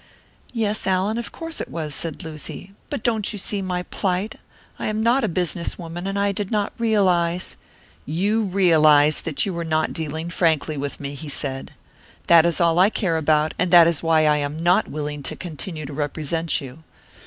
"Yes, 0.51 0.87
Allan, 0.87 1.19
of 1.19 1.31
course 1.31 1.61
it 1.61 1.69
was 1.69 1.93
he," 1.93 1.99
said 2.01 2.23
Lucy. 2.23 2.73
"But 2.89 3.03
don't 3.03 3.31
you 3.31 3.37
see 3.37 3.61
my 3.61 3.83
plight? 3.83 4.39
I 4.79 4.87
am 4.87 5.03
not 5.03 5.23
a 5.23 5.27
business 5.27 5.77
woman, 5.77 6.07
and 6.07 6.17
I 6.17 6.31
did 6.31 6.49
not 6.49 6.73
realise" 6.79 7.55
"You 8.07 8.45
realised 8.45 9.25
that 9.25 9.45
you 9.45 9.53
were 9.53 9.63
not 9.63 9.93
dealing 9.93 10.31
frankly 10.31 10.75
with 10.75 10.99
me," 10.99 11.13
he 11.13 11.29
said. 11.29 11.73
"That 12.25 12.47
is 12.47 12.59
all 12.59 12.73
that 12.77 12.81
I 12.81 12.89
care 12.89 13.17
about, 13.17 13.53
and 13.59 13.69
that 13.69 13.85
is 13.87 14.01
why 14.01 14.25
I 14.25 14.37
am 14.37 14.63
not 14.63 14.87
willing 14.87 15.21
to 15.21 15.35
continue 15.35 15.85
to 15.85 15.93
represent 15.93 16.59
you. 16.59 16.83